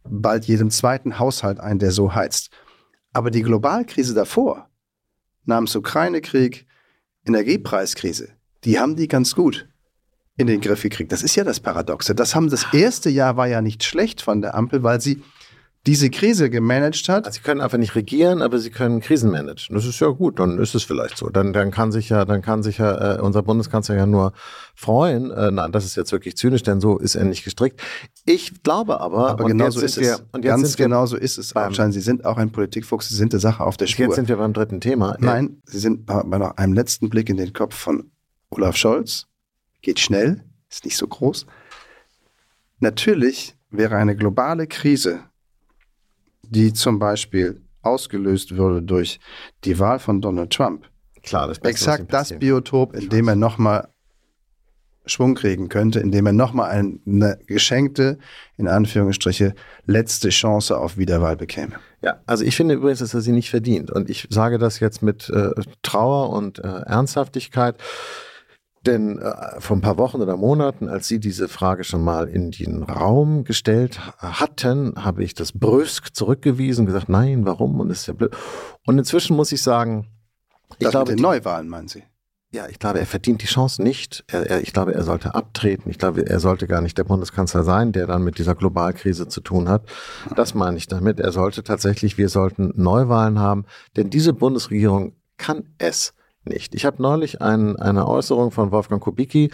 [0.07, 2.49] bald jedem zweiten Haushalt ein, der so heizt.
[3.13, 4.69] Aber die Globalkrise davor,
[5.45, 6.65] namens Ukraine-Krieg,
[7.25, 8.29] Energiepreiskrise,
[8.63, 9.67] die haben die ganz gut
[10.37, 11.11] in den Griff gekriegt.
[11.11, 12.13] Das ist ja das Paradoxe.
[12.13, 15.21] Das haben das erste Jahr war ja nicht schlecht von der Ampel, weil sie
[15.85, 17.25] diese Krise gemanagt hat.
[17.25, 19.75] Also sie können einfach nicht regieren, aber sie können Krisen managen.
[19.75, 21.29] Das ist ja gut, dann ist es vielleicht so.
[21.29, 24.33] Dann, dann kann sich ja, dann kann sich ja äh, unser Bundeskanzler ja nur
[24.73, 25.29] freuen.
[25.31, 27.81] Äh, na, das ist jetzt wirklich zynisch, denn so ist er nicht gestrickt.
[28.25, 30.23] Ich glaube aber, aber genau so ist es.
[30.31, 31.53] und Ganz genau so ist es.
[31.53, 34.05] Beim, Sie sind auch ein Politikfuchs, Sie sind der Sache auf der Spur.
[34.05, 35.15] Jetzt sind wir beim dritten Thema.
[35.19, 38.11] Nein, Sie sind bei noch einem letzten Blick in den Kopf von
[38.49, 39.27] Olaf Scholz.
[39.81, 41.45] Geht schnell, ist nicht so groß.
[42.79, 45.19] Natürlich wäre eine globale Krise
[46.49, 49.19] die zum Beispiel ausgelöst würde durch
[49.63, 50.85] die Wahl von Donald Trump,
[51.21, 53.89] Klar, das Beste, exakt das Biotop, in dem er nochmal
[55.07, 58.17] Schwung kriegen könnte, indem er nochmal eine geschenkte,
[58.57, 59.53] in Anführungsstriche,
[59.85, 61.73] letzte Chance auf Wiederwahl bekäme.
[62.01, 63.91] Ja, also ich finde übrigens, dass er sie nicht verdient.
[63.91, 67.75] Und ich sage das jetzt mit äh, Trauer und äh, Ernsthaftigkeit.
[68.85, 72.51] Denn äh, vor ein paar Wochen oder Monaten, als Sie diese Frage schon mal in
[72.51, 77.79] den Raum gestellt hatten, habe ich das brüsk zurückgewiesen, gesagt, nein, warum?
[77.79, 78.35] Und das ist ja blöd.
[78.85, 80.07] Und inzwischen muss ich sagen,
[80.77, 82.03] ich das glaube, mit den Neuwahlen meinen Sie?
[82.51, 84.23] Ja, ich glaube, er verdient die Chance nicht.
[84.27, 85.89] Er, er, ich glaube, er sollte abtreten.
[85.89, 89.41] Ich glaube, er sollte gar nicht der Bundeskanzler sein, der dann mit dieser Globalkrise zu
[89.41, 89.83] tun hat.
[90.37, 91.19] Das meine ich damit.
[91.19, 93.65] Er sollte tatsächlich, wir sollten Neuwahlen haben,
[93.97, 96.13] denn diese Bundesregierung kann es
[96.47, 96.75] nicht.
[96.75, 99.51] Ich habe neulich ein, eine Äußerung von Wolfgang Kubicki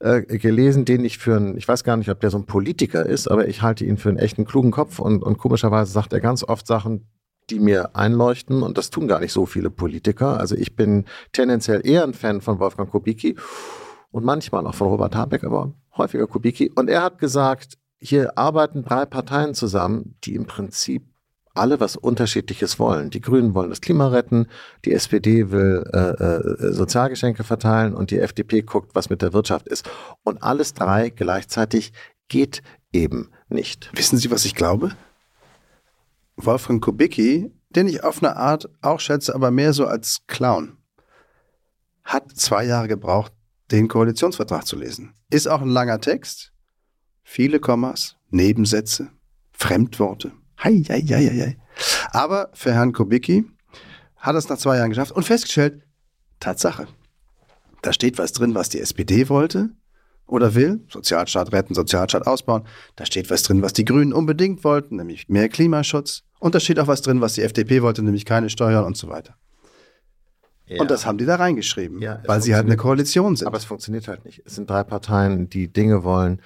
[0.00, 3.06] äh, gelesen, den ich für einen, ich weiß gar nicht, ob der so ein Politiker
[3.06, 6.20] ist, aber ich halte ihn für einen echten klugen Kopf und, und komischerweise sagt er
[6.20, 7.06] ganz oft Sachen,
[7.50, 10.38] die mir einleuchten und das tun gar nicht so viele Politiker.
[10.38, 13.36] Also ich bin tendenziell eher ein Fan von Wolfgang Kubicki
[14.10, 16.70] und manchmal auch von Robert Habeck, aber häufiger Kubicki.
[16.74, 21.11] Und er hat gesagt, hier arbeiten drei Parteien zusammen, die im Prinzip
[21.54, 23.10] alle was Unterschiedliches wollen.
[23.10, 24.46] Die Grünen wollen das Klima retten,
[24.84, 29.68] die SPD will äh, äh, Sozialgeschenke verteilen und die FDP guckt, was mit der Wirtschaft
[29.68, 29.88] ist.
[30.22, 31.92] Und alles drei gleichzeitig
[32.28, 32.62] geht
[32.92, 33.90] eben nicht.
[33.94, 34.92] Wissen Sie, was ich glaube?
[36.36, 40.76] Wolfgang Kubicki, den ich auf eine Art auch schätze, aber mehr so als Clown,
[42.04, 43.32] hat zwei Jahre gebraucht,
[43.70, 45.14] den Koalitionsvertrag zu lesen.
[45.30, 46.52] Ist auch ein langer Text,
[47.22, 49.10] viele Kommas, Nebensätze,
[49.52, 50.32] Fremdworte.
[50.62, 51.56] Hei, hei, hei, hei.
[52.12, 53.44] Aber für Herrn Kubicki
[54.16, 55.82] hat es nach zwei Jahren geschafft und festgestellt,
[56.38, 56.86] Tatsache.
[57.82, 59.70] Da steht was drin, was die SPD wollte
[60.26, 60.80] oder will.
[60.88, 62.62] Sozialstaat retten, Sozialstaat ausbauen.
[62.94, 66.22] Da steht was drin, was die Grünen unbedingt wollten, nämlich mehr Klimaschutz.
[66.38, 69.08] Und da steht auch was drin, was die FDP wollte, nämlich keine Steuern und so
[69.08, 69.34] weiter.
[70.66, 70.80] Ja.
[70.80, 73.48] Und das haben die da reingeschrieben, ja, weil sie halt eine Koalition sind.
[73.48, 74.42] Aber es funktioniert halt nicht.
[74.46, 76.40] Es sind drei Parteien, die Dinge wollen,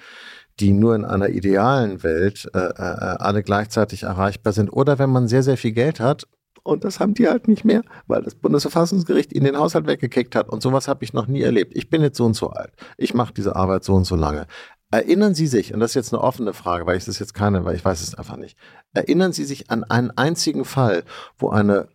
[0.59, 2.81] die nur in einer idealen Welt äh, äh,
[3.19, 4.69] alle gleichzeitig erreichbar sind.
[4.69, 6.27] Oder wenn man sehr, sehr viel Geld hat,
[6.63, 10.49] und das haben die halt nicht mehr, weil das Bundesverfassungsgericht ihnen den Haushalt weggekickt hat.
[10.49, 11.73] Und sowas habe ich noch nie erlebt.
[11.75, 12.73] Ich bin jetzt so und so alt.
[12.97, 14.47] Ich mache diese Arbeit so und so lange.
[14.91, 17.63] Erinnern Sie sich, und das ist jetzt eine offene Frage, weil ich das jetzt keine,
[17.63, 18.57] weil ich weiß es einfach nicht.
[18.93, 21.03] Erinnern Sie sich an einen einzigen Fall,
[21.37, 21.87] wo eine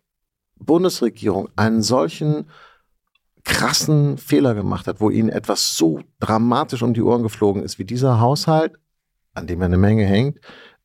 [0.57, 2.47] Bundesregierung einen solchen
[3.45, 7.85] krassen Fehler gemacht hat, wo ihnen etwas so dramatisch um die Ohren geflogen ist, wie
[7.85, 8.75] dieser Haushalt,
[9.35, 10.39] an dem ja eine Menge hängt,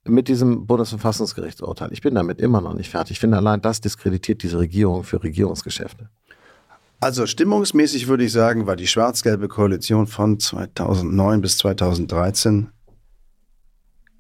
[0.06, 1.92] mit diesem Bundesverfassungsgerichtsurteil.
[1.92, 3.12] Ich bin damit immer noch nicht fertig.
[3.12, 6.10] Ich finde, allein das diskreditiert diese Regierung für Regierungsgeschäfte.
[7.00, 12.72] Also stimmungsmäßig würde ich sagen, war die schwarz-gelbe Koalition von 2009 bis 2013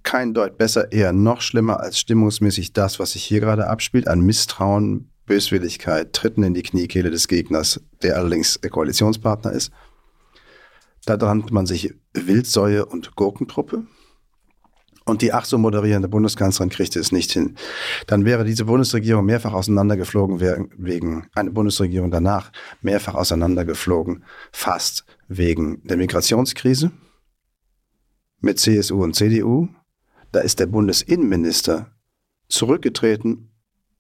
[0.07, 4.21] kein Deut besser, eher noch schlimmer als stimmungsmäßig das, was sich hier gerade abspielt, an
[4.21, 9.71] Misstrauen, Böswilligkeit, Tritten in die Kniekehle des Gegners, der allerdings der Koalitionspartner ist.
[11.05, 13.85] Da dran man sich Wildsäue und Gurkentruppe.
[15.05, 17.55] Und die ach so moderierende Bundeskanzlerin kriegte es nicht hin.
[18.07, 20.41] Dann wäre diese Bundesregierung mehrfach auseinandergeflogen,
[20.77, 26.91] wegen eine Bundesregierung danach mehrfach auseinandergeflogen, fast wegen der Migrationskrise
[28.41, 29.69] mit CSU und CDU.
[30.33, 31.91] Da ist der Bundesinnenminister
[32.49, 33.49] zurückgetreten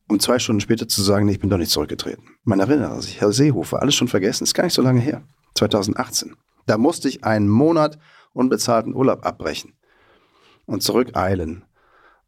[0.07, 2.23] um zwei Stunden später zu sagen, nee, ich bin doch nicht zurückgetreten.
[2.43, 5.23] Man erinnert sich, Herr Seehofer, alles schon vergessen, ist gar nicht so lange her.
[5.55, 6.35] 2018.
[6.65, 7.97] Da musste ich einen Monat
[8.33, 9.73] unbezahlten Urlaub abbrechen
[10.65, 11.63] und zurückeilen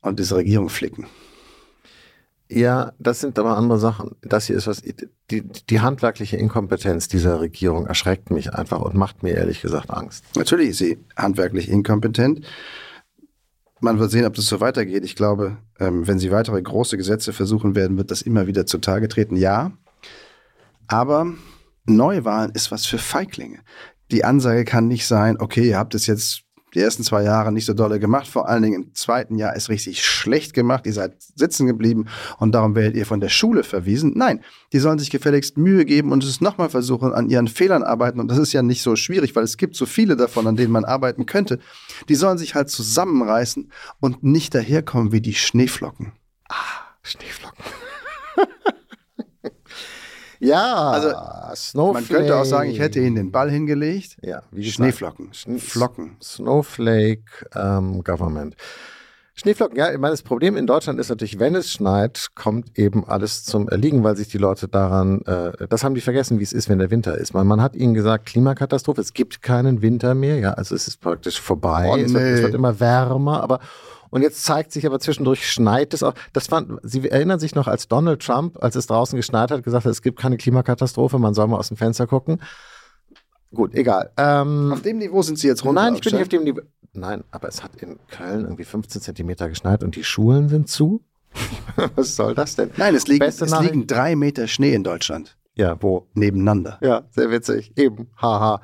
[0.01, 1.05] und diese Regierung flicken.
[2.51, 4.15] Ja, das sind aber andere Sachen.
[4.21, 4.81] Das hier ist was,
[5.29, 10.25] die, die handwerkliche Inkompetenz dieser Regierung erschreckt mich einfach und macht mir ehrlich gesagt Angst.
[10.35, 12.43] Natürlich ist sie handwerklich inkompetent.
[13.81, 15.05] Man wird sehen, ob das so weitergeht.
[15.05, 19.07] Ich glaube, ähm, wenn sie weitere große Gesetze versuchen werden, wird das immer wieder zutage
[19.07, 19.35] treten.
[19.35, 19.71] Ja.
[20.87, 21.33] Aber
[21.85, 23.59] Neuwahlen ist was für Feiglinge.
[24.11, 26.41] Die Ansage kann nicht sein, okay, ihr habt es jetzt
[26.73, 29.69] die ersten zwei Jahre nicht so dolle gemacht, vor allen Dingen im zweiten Jahr ist
[29.69, 32.05] richtig schlecht gemacht, ihr seid sitzen geblieben
[32.37, 34.13] und darum werdet ihr von der Schule verwiesen.
[34.15, 34.41] Nein,
[34.73, 38.29] die sollen sich gefälligst Mühe geben und es nochmal versuchen, an ihren Fehlern arbeiten und
[38.29, 40.85] das ist ja nicht so schwierig, weil es gibt so viele davon, an denen man
[40.85, 41.59] arbeiten könnte.
[42.07, 46.13] Die sollen sich halt zusammenreißen und nicht daherkommen wie die Schneeflocken.
[46.47, 46.55] Ah,
[47.03, 47.63] Schneeflocken.
[50.39, 51.09] ja, Also,
[51.55, 51.93] Snowflake.
[51.93, 54.17] Man könnte auch sagen, ich hätte ihnen den Ball hingelegt.
[54.21, 56.17] ja, wie gesagt, Schneeflocken, Schn- Flocken.
[56.21, 57.23] Snowflake
[57.55, 58.55] ähm, Government.
[59.35, 63.07] Schneeflocken, ja, ich meine, das Problem in Deutschland ist natürlich, wenn es schneit, kommt eben
[63.07, 66.51] alles zum Erliegen, weil sich die Leute daran, äh, das haben die vergessen, wie es
[66.51, 67.33] ist, wenn der Winter ist.
[67.33, 70.99] Man, man hat ihnen gesagt, Klimakatastrophe, es gibt keinen Winter mehr, ja, also es ist
[70.99, 72.43] praktisch vorbei, Oh, es, wird, es nee.
[72.43, 73.59] wird immer wärmer, aber
[74.09, 76.13] und jetzt zeigt sich aber zwischendurch schneit es auch.
[76.33, 79.85] Das fand, Sie erinnern sich noch, als Donald Trump, als es draußen geschneit hat, gesagt
[79.85, 82.41] hat, es gibt keine Klimakatastrophe, man soll mal aus dem Fenster gucken.
[83.53, 84.11] Gut, egal.
[84.17, 85.81] Ähm, Auf dem Niveau sind sie jetzt runter.
[85.81, 86.61] Nein, ich bin nicht auf dem Niveau.
[86.93, 91.03] Nein, aber es hat in Köln irgendwie 15 Zentimeter geschneit und die Schulen sind zu.
[91.95, 92.71] Was soll das denn?
[92.77, 95.37] Nein, es liegen, es liegen drei Meter Schnee in Deutschland.
[95.55, 96.07] Ja, wo?
[96.13, 96.77] Nebeneinander.
[96.81, 97.73] Ja, sehr witzig.
[97.75, 98.07] Eben.
[98.21, 98.61] Haha.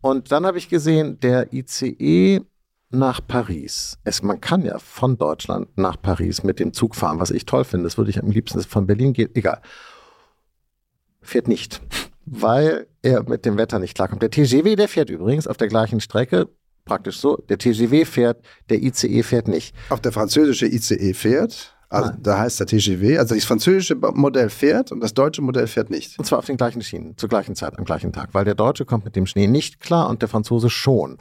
[0.00, 2.40] Und dann habe ich gesehen, der ICE
[2.90, 3.98] nach Paris.
[4.04, 7.64] Es, man kann ja von Deutschland nach Paris mit dem Zug fahren, was ich toll
[7.64, 7.84] finde.
[7.84, 9.36] Das würde ich am liebsten, von Berlin geht.
[9.36, 9.60] Egal.
[11.20, 11.80] Fährt nicht,
[12.26, 14.22] weil er mit dem Wetter nicht klarkommt.
[14.22, 16.48] Der TGW, der fährt übrigens auf der gleichen Strecke.
[16.84, 17.36] Praktisch so.
[17.48, 19.74] Der TGW fährt, der ICE fährt nicht.
[19.88, 22.22] Auf der französische ICE fährt, also Nein.
[22.22, 26.16] da heißt der TGW, also das französische Modell fährt und das deutsche Modell fährt nicht.
[26.16, 28.34] Und zwar auf den gleichen Schienen, zur gleichen Zeit, am gleichen Tag.
[28.34, 31.18] Weil der Deutsche kommt mit dem Schnee nicht klar und der Franzose schon.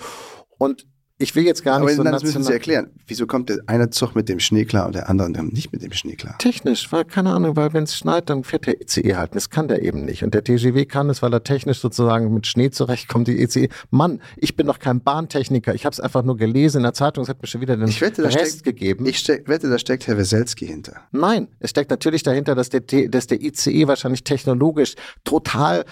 [0.59, 0.85] Und
[1.17, 2.89] ich will jetzt gar Aber nicht so nein, das müssen Sie erklären.
[3.07, 5.93] Wieso kommt der eine Zug mit dem Schnee klar und der andere nicht mit dem
[5.93, 6.37] Schnee klar?
[6.39, 9.33] Technisch, weil keine Ahnung, weil wenn es schneit, dann fährt der ICE halt.
[9.33, 10.23] Das kann der eben nicht.
[10.23, 13.69] Und der TGW kann es, weil er technisch sozusagen mit Schnee zurechtkommt, die ICE.
[13.91, 15.73] Mann, ich bin doch kein Bahntechniker.
[15.73, 17.23] Ich habe es einfach nur gelesen in der Zeitung.
[17.23, 19.05] Es hat mir schon wieder den Ich wette, Rest steckt, gegeben.
[19.05, 20.97] ich steck, wette, da steckt Herr Weselski hinter.
[21.11, 25.85] Nein, es steckt natürlich dahinter, dass der, dass der ICE wahrscheinlich technologisch total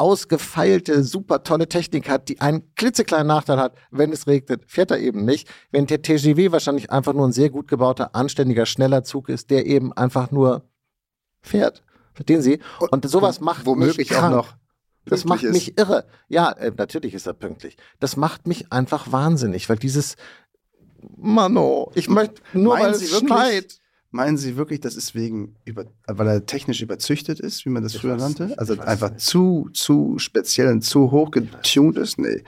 [0.00, 4.98] ausgefeilte, super tolle Technik hat, die einen klitzekleinen Nachteil hat, wenn es regnet, fährt er
[4.98, 5.48] eben nicht.
[5.70, 9.66] Wenn der TGW wahrscheinlich einfach nur ein sehr gut gebauter, anständiger, schneller Zug ist, der
[9.66, 10.64] eben einfach nur
[11.42, 11.82] fährt.
[12.14, 12.60] Verstehen Sie?
[12.90, 14.54] Und sowas macht Womöglich mich auch noch.
[15.04, 16.06] Das macht pünktlich mich irre.
[16.28, 17.76] Ja, äh, natürlich ist er pünktlich.
[17.98, 20.16] Das macht mich einfach wahnsinnig, weil dieses
[21.16, 23.30] Mano, ich möchte nur Meinen weil Sie es wirklich?
[23.30, 23.80] schneit.
[24.12, 27.94] Meinen Sie wirklich, das ist wegen, über, weil er technisch überzüchtet ist, wie man das
[27.94, 28.54] Ich früher nannte?
[28.58, 29.20] Also einfach nicht.
[29.20, 32.18] zu, zu speziell und zu hoch getuned ist?
[32.18, 32.42] Nee.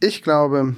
[0.00, 0.76] Ich glaube,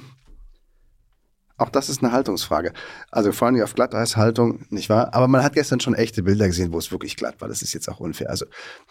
[1.57, 2.71] auch das ist eine Haltungsfrage.
[3.11, 5.13] Also vor allem auf Glatteishaltung, nicht wahr?
[5.13, 7.47] Aber man hat gestern schon echte Bilder gesehen, wo es wirklich glatt war.
[7.47, 8.29] Das ist jetzt auch unfair.
[8.29, 8.45] Also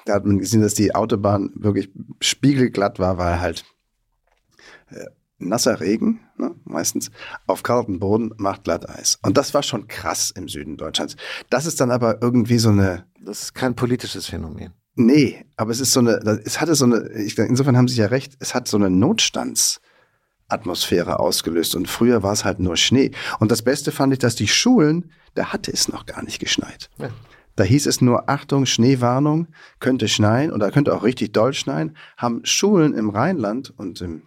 [0.04, 3.64] da hat man gesehen, dass die Autobahn wirklich spiegelglatt war, weil halt
[4.90, 5.06] äh,
[5.38, 7.11] nasser Regen, ne, meistens,
[7.46, 9.18] auf kaltem Boden macht Glatteis.
[9.22, 11.16] Und das war schon krass im Süden Deutschlands.
[11.51, 14.72] Das ist dann aber irgendwie so eine, Das ist kein politisches Phänomen.
[14.94, 18.07] nee, aber es ist so eine, es hatte so eine, ich, insofern haben Sie ja
[18.07, 21.75] recht, es hat so eine Notstandsatmosphäre ausgelöst.
[21.75, 23.11] Und früher war es halt nur Schnee.
[23.38, 26.90] Und das Beste fand ich, dass die Schulen, da hatte es noch gar nicht geschneit.
[26.99, 27.09] Ja.
[27.57, 29.49] Da hieß es nur, Achtung, Schneewarnung,
[29.81, 34.25] könnte schneien oder könnte auch richtig doll schneien, haben Schulen im Rheinland und im,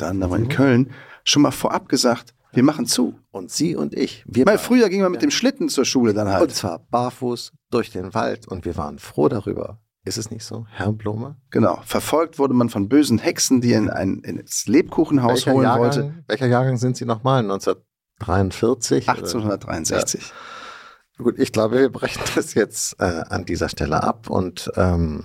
[0.00, 0.06] Ja.
[0.06, 0.90] da anderen in Köln
[1.24, 3.18] schon mal vorab gesagt, wir machen zu.
[3.32, 6.28] Und Sie und ich, wir Weil früher ging man mit dem Schlitten zur Schule dann
[6.28, 6.54] Und halt.
[6.54, 9.80] zwar barfuß durch den Wald und wir waren froh darüber.
[10.06, 11.36] Ist es nicht so, Herr Blome?
[11.50, 11.80] Genau.
[11.84, 16.14] Verfolgt wurde man von bösen Hexen, die in ein ins Lebkuchenhaus Welcher holen Jahrgang, wollte.
[16.28, 17.42] welcher Jahrgang sind Sie nochmal?
[17.42, 19.04] 1943?
[19.08, 19.18] oder?
[19.18, 20.32] 1863.
[21.18, 25.24] Gut, ich glaube, wir brechen das jetzt äh, an dieser Stelle ab und ähm,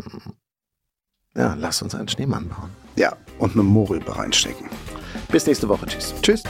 [1.36, 2.72] ja, lass uns einen Schneemann bauen.
[2.96, 4.70] Ja, und eine Mohrrübe reinstecken.
[5.32, 5.86] Bis nächste Woche.
[5.86, 6.14] Tschüss.
[6.22, 6.44] Tschüss.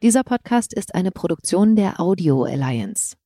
[0.00, 3.18] Dieser Podcast ist eine Produktion der Audio Alliance.